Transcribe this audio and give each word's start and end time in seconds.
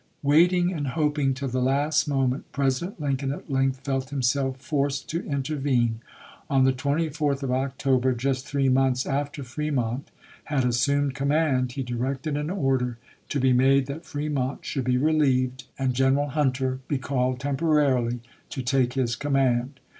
Waiting 0.23 0.73
and 0.73 0.87
hoping 0.97 1.35
till 1.35 1.47
the 1.49 1.61
last 1.61 2.07
moment. 2.07 2.51
President 2.53 2.99
Lincoln 2.99 3.31
at 3.31 3.51
length 3.51 3.81
felt 3.81 4.09
himself 4.09 4.57
forced 4.57 5.07
to 5.11 5.23
intervene. 5.27 5.99
On 6.49 6.63
the 6.63 6.73
24th 6.73 7.43
of 7.43 7.51
October, 7.51 8.11
just 8.13 8.47
three 8.47 8.67
months 8.67 9.05
after 9.05 9.43
Fremont 9.43 10.07
isei. 10.07 10.11
had 10.45 10.65
assumed 10.65 11.13
command, 11.13 11.73
he 11.73 11.83
directed 11.83 12.35
an 12.35 12.49
order 12.49 12.97
to 13.29 13.39
be 13.39 13.53
made 13.53 13.85
that 13.85 14.03
Fremont 14.03 14.65
should 14.65 14.85
be 14.85 14.97
relieved 14.97 15.65
and 15.77 15.93
General 15.93 16.29
Hunter 16.29 16.79
be 16.87 16.97
called 16.97 17.39
temporarily 17.39 18.21
to 18.49 18.63
take 18.63 18.93
his 18.93 19.15
command. 19.15 19.79